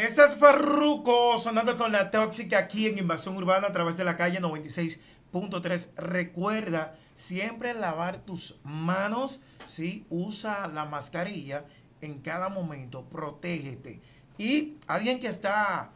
[0.00, 4.16] Ese es Farruko sonando con la tóxica aquí en Invasión Urbana a través de la
[4.16, 5.88] calle 96.3.
[5.94, 9.42] Recuerda siempre lavar tus manos.
[9.66, 10.06] ¿sí?
[10.08, 11.66] Usa la mascarilla
[12.00, 13.04] en cada momento.
[13.10, 14.00] Protégete.
[14.38, 15.90] Y alguien que está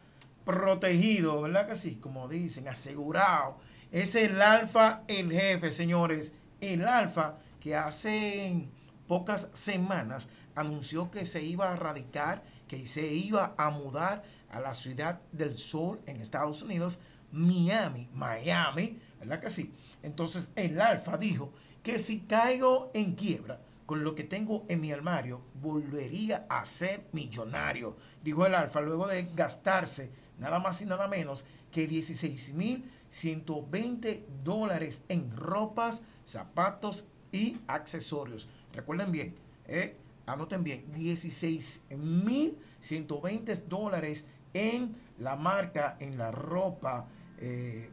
[0.45, 1.95] protegido, ¿verdad que sí?
[1.95, 3.57] Como dicen, asegurado.
[3.91, 6.31] Es el alfa, el jefe, señores.
[6.61, 8.67] El alfa que hace
[9.07, 14.73] pocas semanas anunció que se iba a radicar, que se iba a mudar a la
[14.73, 16.99] ciudad del sol en Estados Unidos,
[17.31, 19.73] Miami, Miami, ¿verdad que sí?
[20.03, 21.51] Entonces el Alfa dijo
[21.83, 27.05] que si caigo en quiebra con lo que tengo en mi armario, volvería a ser
[27.11, 35.01] millonario, dijo el Alfa, luego de gastarse nada más y nada menos que 16.120 dólares
[35.09, 38.47] en ropas, zapatos y accesorios.
[38.73, 39.35] Recuerden bien,
[39.67, 47.05] eh, anoten bien, 16.120 dólares en la marca, en la ropa
[47.39, 47.91] eh,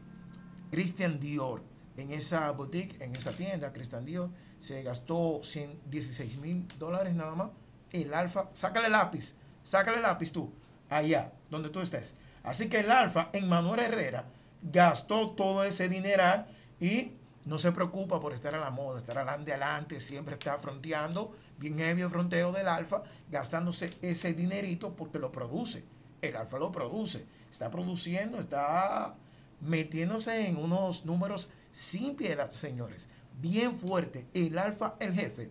[0.70, 1.62] Christian Dior.
[1.96, 5.42] En esa boutique, en esa tienda, Christian Dior, se gastó
[5.86, 7.50] 16 mil dólares nada más.
[7.90, 10.50] El alfa, sácale lápiz, sácale lápiz tú,
[10.88, 12.14] allá, donde tú estés.
[12.42, 14.24] Así que el alfa en Manuel Herrera
[14.62, 16.46] gastó todo ese dineral
[16.80, 17.12] y
[17.44, 21.78] no se preocupa por estar a la moda, estar adelante, adelante, siempre está fronteando, bien
[21.78, 25.84] heavy el fronteo del alfa, gastándose ese dinerito porque lo produce.
[26.20, 29.14] El alfa lo produce, está produciendo, está
[29.60, 33.08] metiéndose en unos números sin piedad, señores.
[33.40, 34.26] Bien fuerte.
[34.34, 35.50] El alfa, el jefe,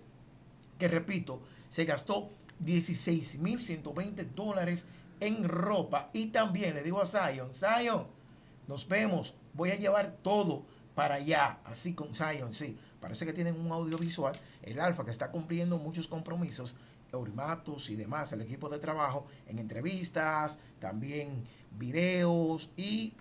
[0.80, 2.30] que repito, se gastó
[2.64, 4.86] 16.120 dólares
[5.20, 6.10] en ropa.
[6.14, 8.08] Y también le digo a Zion, Zion,
[8.68, 12.78] nos vemos, voy a llevar todo para allá, así con Zion, sí.
[13.00, 16.76] Parece que tienen un audiovisual, el Alfa, que está cumpliendo muchos compromisos,
[17.12, 21.44] Eurimatos y demás, el equipo de trabajo, en entrevistas, también
[21.78, 23.14] videos y,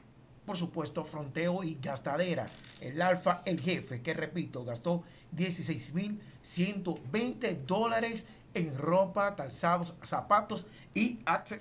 [0.46, 2.46] por supuesto, fronteo y gastadera.
[2.80, 5.02] El Alfa, el jefe, que repito, gastó
[5.36, 11.58] 16.120 dólares en ropa, calzados, zapatos y accesorios.